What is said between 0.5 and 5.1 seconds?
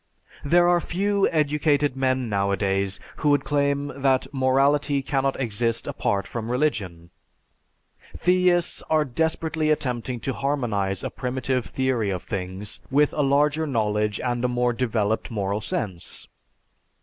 are few educated men nowadays who would claim that morality